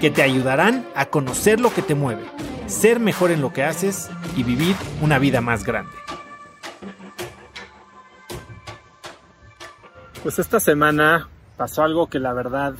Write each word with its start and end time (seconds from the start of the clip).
que 0.00 0.10
te 0.10 0.22
ayudarán 0.22 0.86
a 0.94 1.06
conocer 1.06 1.60
lo 1.60 1.72
que 1.72 1.82
te 1.82 1.94
mueve, 1.94 2.24
ser 2.66 3.00
mejor 3.00 3.30
en 3.30 3.40
lo 3.40 3.52
que 3.52 3.64
haces 3.64 4.10
y 4.36 4.42
vivir 4.42 4.76
una 5.00 5.18
vida 5.18 5.40
más 5.40 5.64
grande. 5.64 5.92
Pues 10.22 10.38
esta 10.38 10.60
semana 10.60 11.28
pasó 11.56 11.82
algo 11.82 12.08
que 12.08 12.18
la 12.18 12.32
verdad 12.32 12.74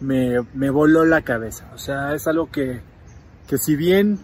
me, 0.00 0.40
voló 0.70 1.04
la 1.04 1.22
cabeza. 1.22 1.70
O 1.74 1.78
sea, 1.78 2.14
es 2.14 2.26
algo 2.26 2.50
que, 2.50 2.80
que 3.48 3.58
si 3.58 3.76
bien 3.76 4.18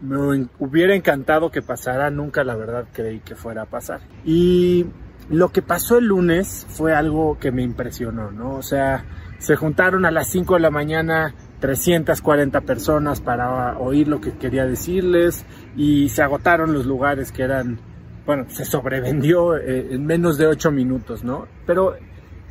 me 0.00 0.48
hubiera 0.58 0.94
encantado 0.94 1.50
que 1.50 1.62
pasara, 1.62 2.10
nunca 2.10 2.42
la 2.44 2.56
verdad 2.56 2.86
creí 2.92 3.20
que 3.20 3.36
fuera 3.36 3.62
a 3.62 3.66
pasar. 3.66 4.00
Y 4.24 4.86
lo 5.28 5.50
que 5.50 5.62
pasó 5.62 5.98
el 5.98 6.06
lunes 6.06 6.66
fue 6.68 6.94
algo 6.94 7.38
que 7.38 7.52
me 7.52 7.62
impresionó, 7.62 8.30
¿no? 8.30 8.56
O 8.56 8.62
sea, 8.62 9.04
se 9.40 9.56
juntaron 9.56 10.04
a 10.04 10.10
las 10.10 10.28
5 10.28 10.54
de 10.54 10.60
la 10.60 10.70
mañana 10.70 11.34
340 11.60 12.60
personas 12.60 13.20
para 13.20 13.78
oír 13.78 14.06
lo 14.06 14.20
que 14.20 14.32
quería 14.32 14.66
decirles 14.66 15.46
y 15.76 16.10
se 16.10 16.22
agotaron 16.22 16.74
los 16.74 16.84
lugares 16.84 17.32
que 17.32 17.42
eran, 17.42 17.80
bueno, 18.26 18.44
se 18.48 18.66
sobrevendió 18.66 19.56
eh, 19.56 19.94
en 19.94 20.04
menos 20.04 20.36
de 20.36 20.46
8 20.46 20.70
minutos, 20.70 21.24
¿no? 21.24 21.48
Pero 21.66 21.96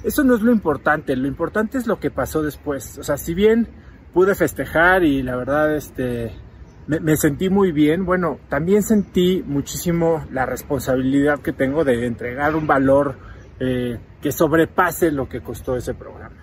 eso 0.04 0.23
no 0.23 0.36
es 0.36 0.42
lo 0.42 0.52
importante, 0.52 1.16
lo 1.16 1.28
importante 1.28 1.78
es 1.78 1.86
lo 1.86 2.00
que 2.00 2.09
pasó 2.09 2.42
después. 2.42 2.98
O 2.98 3.03
sea, 3.03 3.18
si 3.18 3.36
bien 3.36 3.68
pude 4.12 4.34
festejar 4.34 5.03
y 5.03 5.22
la 5.22 5.36
verdad, 5.36 5.76
este, 5.76 6.31
me, 6.88 7.16
sentí 7.18 7.52
muy 7.52 7.72
bien, 7.72 8.03
bueno, 8.03 8.40
también 8.50 8.81
sentí 8.81 9.44
muchísimo 9.46 10.26
la 10.31 10.48
responsabilidad 10.48 11.40
que 11.40 11.53
tengo 11.53 11.84
de 11.84 12.08
entregar 12.08 12.56
un 12.56 12.66
valor 12.66 13.16
eh, 13.59 14.00
que 14.20 14.31
sobrepase 14.31 15.12
lo 15.12 15.30
que 15.30 15.42
costó 15.42 15.76
ese 15.76 15.94
programa. 15.94 16.39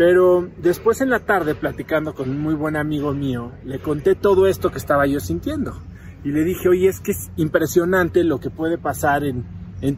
Pero 0.00 0.48
después 0.56 1.02
en 1.02 1.10
la 1.10 1.26
tarde, 1.26 1.54
platicando 1.54 2.14
con 2.14 2.30
un 2.30 2.40
muy 2.40 2.54
buen 2.54 2.74
amigo 2.74 3.12
mío, 3.12 3.52
le 3.66 3.80
conté 3.80 4.14
todo 4.14 4.46
esto 4.46 4.70
que 4.70 4.78
estaba 4.78 5.06
yo 5.06 5.20
sintiendo. 5.20 5.78
Y 6.24 6.30
le 6.30 6.42
dije, 6.42 6.70
oye, 6.70 6.88
es 6.88 7.00
que 7.00 7.10
es 7.10 7.30
impresionante 7.36 8.24
lo 8.24 8.40
que 8.40 8.48
puede 8.48 8.78
pasar 8.78 9.24
en, 9.24 9.44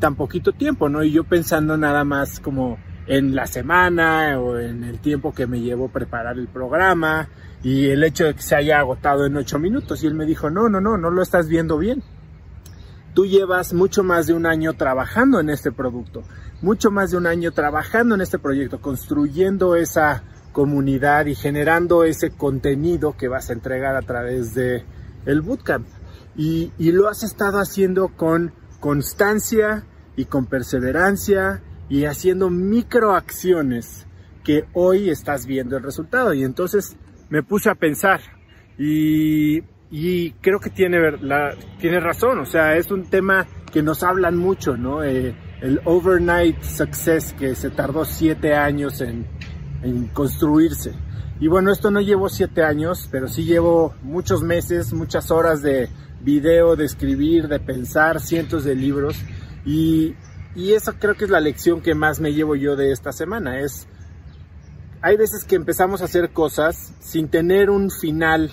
tan 0.01 0.17
poquito 0.17 0.51
tiempo, 0.51 0.89
¿no? 0.89 1.05
Y 1.05 1.13
yo 1.13 1.23
pensando 1.23 1.77
nada 1.77 2.03
más 2.03 2.41
como 2.41 2.79
en 3.07 3.37
la 3.37 3.47
semana 3.47 4.41
o 4.41 4.59
en 4.59 4.83
el 4.83 4.99
tiempo 4.99 5.33
que 5.33 5.47
me 5.47 5.61
llevó 5.61 5.89
preparar 5.89 6.37
el 6.37 6.49
programa 6.49 7.29
y 7.63 7.87
el 7.87 8.03
hecho 8.03 8.25
de 8.25 8.35
que 8.35 8.43
se 8.43 8.57
haya 8.57 8.81
agotado 8.81 9.25
en 9.25 9.37
ocho 9.37 9.61
minutos. 9.61 10.03
Y 10.03 10.09
él 10.09 10.15
me 10.15 10.27
dijo, 10.27 10.51
no, 10.51 10.69
no, 10.69 10.81
no, 10.81 10.99
no 10.99 11.13
lo 11.13 11.23
estás 11.23 11.47
viendo 11.47 11.79
bien. 11.79 12.03
Tú 13.15 13.27
llevas 13.27 13.73
mucho 13.73 14.03
más 14.03 14.27
de 14.27 14.35
un 14.35 14.47
año 14.47 14.73
trabajando 14.75 15.41
en 15.41 15.51
este 15.51 15.71
producto, 15.71 16.23
mucho 16.63 16.91
más 16.91 17.11
de 17.11 17.19
un 17.19 17.27
año 17.27 17.53
trabajando 17.53 18.15
en 18.15 18.23
este 18.23 18.39
proyecto, 18.39 18.81
construyendo 18.81 19.77
esa 19.77 20.25
comunidad 20.53 21.27
y 21.27 21.35
generando 21.35 22.05
ese 22.05 22.31
contenido 22.31 23.17
que 23.17 23.29
vas 23.29 23.51
a 23.51 23.53
entregar 23.55 23.97
a 23.97 24.03
través 24.03 24.55
de 24.55 24.85
el 25.27 25.41
bootcamp. 25.43 25.87
Y, 26.37 26.73
y 26.79 26.93
lo 26.93 27.09
has 27.09 27.23
estado 27.23 27.59
haciendo 27.59 28.09
con 28.09 28.53
constancia 28.81 29.85
y 30.17 30.25
con 30.25 30.47
perseverancia 30.47 31.63
y 31.89 32.07
haciendo 32.07 32.49
microacciones 32.49 34.07
que 34.45 34.65
hoy 34.73 35.11
estás 35.11 35.47
viendo 35.47 35.77
el 35.77 35.83
resultado. 35.83 36.33
Y 36.35 36.45
entonces 36.45 36.97
me 37.29 37.43
puse 37.43 37.71
a 37.71 37.75
pensar 37.75 38.21
y, 38.79 39.63
creo 40.41 40.59
que 40.59 40.71
tiene, 40.71 40.99
la, 41.21 41.55
tiene 41.79 42.01
razón, 42.01 42.39
o 42.39 42.47
sea, 42.47 42.77
es 42.77 42.91
un 42.91 43.05
tema 43.11 43.47
que 43.71 43.83
nos 43.83 44.03
hablan 44.03 44.37
mucho, 44.37 44.77
¿no? 44.77 45.05
Eh, 45.05 45.35
el 45.61 45.81
overnight 45.85 46.63
success 46.63 47.35
que 47.35 47.55
se 47.55 47.71
tardó 47.71 48.05
siete 48.05 48.55
años 48.55 49.01
en, 49.01 49.27
en 49.83 50.07
construirse. 50.09 50.93
Y 51.41 51.49
bueno, 51.49 51.73
esto 51.73 51.91
no 51.91 52.01
llevo 52.01 52.29
siete 52.29 52.63
años, 52.63 53.09
pero 53.11 53.29
sí 53.29 53.45
llevo 53.45 53.95
muchos 54.03 54.43
meses, 54.43 54.93
muchas 54.93 55.31
horas 55.31 55.61
de 55.61 55.89
video, 56.21 56.77
de 56.77 56.85
escribir, 56.85 57.49
de 57.49 57.61
pensar, 57.61 58.21
cientos 58.21 58.65
de 58.65 58.75
libros. 58.75 59.17
Y, 59.65 60.15
y 60.55 60.73
eso 60.73 60.95
creo 60.99 61.17
que 61.17 61.25
es 61.25 61.31
la 61.31 61.41
lección 61.41 61.81
que 61.81 61.95
más 61.95 62.21
me 62.21 62.33
llevo 62.33 62.57
yo 62.57 62.77
de 62.77 62.93
esta 62.93 63.13
semana. 63.13 63.61
Es 63.61 63.89
hay 65.03 65.17
veces 65.17 65.45
que 65.45 65.57
empezamos 65.57 66.01
a 66.01 66.05
hacer 66.05 66.31
cosas 66.31 66.95
sin 67.01 67.29
tener 67.29 67.71
un 67.71 67.91
final 67.91 68.53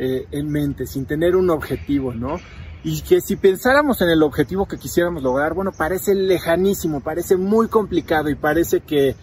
eh, 0.00 0.28
en 0.30 0.48
mente, 0.48 0.86
sin 0.86 1.06
tener 1.06 1.34
un 1.34 1.50
objetivo, 1.50 2.14
¿no? 2.14 2.36
Y 2.84 3.00
que 3.02 3.20
si 3.20 3.34
pensáramos 3.34 4.00
en 4.00 4.10
el 4.10 4.22
objetivo 4.22 4.66
que 4.66 4.78
quisiéramos 4.78 5.24
lograr, 5.24 5.54
bueno, 5.54 5.72
parece 5.76 6.14
lejanísimo, 6.14 7.00
parece 7.00 7.36
muy 7.36 7.66
complicado 7.66 8.30
y 8.30 8.36
parece 8.36 8.80
que 8.80 9.16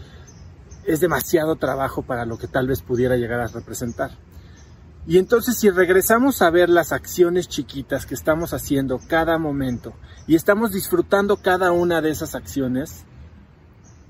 es 0.86 1.00
demasiado 1.00 1.56
trabajo 1.56 2.02
para 2.02 2.26
lo 2.26 2.38
que 2.38 2.48
tal 2.48 2.68
vez 2.68 2.82
pudiera 2.82 3.16
llegar 3.16 3.40
a 3.40 3.48
representar. 3.48 4.12
Y 5.08 5.18
entonces 5.18 5.58
si 5.58 5.70
regresamos 5.70 6.42
a 6.42 6.50
ver 6.50 6.70
las 6.70 6.92
acciones 6.92 7.48
chiquitas 7.48 8.06
que 8.06 8.16
estamos 8.16 8.54
haciendo 8.54 9.00
cada 9.08 9.38
momento 9.38 9.94
y 10.28 10.36
estamos 10.36 10.74
disfrutando 10.74 11.38
cada 11.38 11.72
una 11.72 12.02
de 12.02 12.10
esas 12.10 12.36
acciones, 12.36 13.06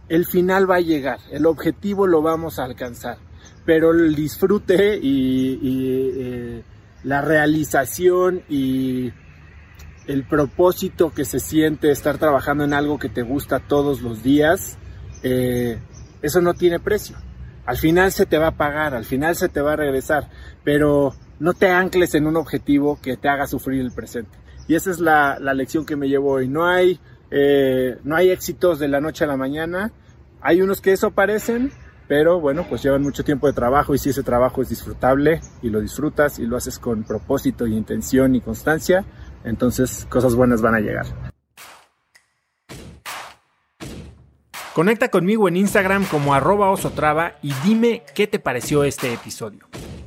el 0.09 0.25
final 0.25 0.69
va 0.69 0.77
a 0.77 0.81
llegar, 0.81 1.19
el 1.31 1.45
objetivo 1.45 2.07
lo 2.07 2.21
vamos 2.21 2.57
a 2.57 2.63
alcanzar, 2.63 3.17
pero 3.65 3.91
el 3.91 4.15
disfrute 4.15 4.97
y, 5.01 6.13
eh, 6.17 6.63
la 7.03 7.21
realización 7.21 8.41
y 8.49 9.11
el 10.07 10.23
propósito 10.23 11.11
que 11.11 11.25
se 11.25 11.39
siente 11.39 11.91
estar 11.91 12.17
trabajando 12.17 12.63
en 12.63 12.73
algo 12.73 12.99
que 12.99 13.09
te 13.09 13.21
gusta 13.21 13.59
todos 13.59 14.01
los 14.01 14.23
días, 14.23 14.77
eh, 15.23 15.79
eso 16.21 16.41
no 16.41 16.53
tiene 16.53 16.79
precio. 16.79 17.17
Al 17.65 17.77
final 17.77 18.11
se 18.11 18.25
te 18.25 18.37
va 18.37 18.47
a 18.47 18.57
pagar, 18.57 18.93
al 18.93 19.05
final 19.05 19.35
se 19.35 19.49
te 19.49 19.61
va 19.61 19.73
a 19.73 19.77
regresar, 19.77 20.29
pero 20.63 21.13
no 21.39 21.53
te 21.53 21.69
ancles 21.69 22.13
en 22.15 22.27
un 22.27 22.37
objetivo 22.37 22.99
que 23.01 23.17
te 23.17 23.27
haga 23.27 23.47
sufrir 23.47 23.81
el 23.81 23.91
presente. 23.91 24.37
Y 24.67 24.75
esa 24.75 24.91
es 24.91 24.99
la, 24.99 25.37
la 25.39 25.53
lección 25.53 25.85
que 25.85 25.95
me 25.95 26.07
llevo 26.07 26.33
hoy. 26.33 26.47
No 26.47 26.65
hay 26.67 26.99
eh, 27.31 27.97
no 28.03 28.15
hay 28.15 28.29
éxitos 28.29 28.79
de 28.79 28.87
la 28.87 29.01
noche 29.01 29.23
a 29.23 29.27
la 29.27 29.37
mañana. 29.37 29.91
Hay 30.41 30.61
unos 30.61 30.81
que 30.81 30.93
eso 30.93 31.11
parecen, 31.11 31.71
pero 32.07 32.39
bueno, 32.39 32.65
pues 32.69 32.83
llevan 32.83 33.01
mucho 33.01 33.23
tiempo 33.23 33.47
de 33.47 33.53
trabajo 33.53 33.93
y 33.95 33.97
si 33.97 34.09
ese 34.09 34.23
trabajo 34.23 34.61
es 34.61 34.69
disfrutable 34.69 35.41
y 35.61 35.69
lo 35.69 35.81
disfrutas 35.81 36.39
y 36.39 36.45
lo 36.45 36.57
haces 36.57 36.79
con 36.79 37.03
propósito 37.03 37.65
y 37.65 37.75
intención 37.75 38.35
y 38.35 38.41
constancia, 38.41 39.05
entonces 39.43 40.05
cosas 40.09 40.35
buenas 40.35 40.61
van 40.61 40.75
a 40.75 40.79
llegar. 40.79 41.05
Conecta 44.73 45.07
conmigo 45.07 45.47
en 45.47 45.55
Instagram 45.55 46.03
como 46.05 46.33
arroba 46.33 46.69
osotrava 46.69 47.35
y 47.41 47.53
dime 47.63 48.03
qué 48.13 48.27
te 48.27 48.39
pareció 48.39 48.83
este 48.83 49.13
episodio. 49.13 49.67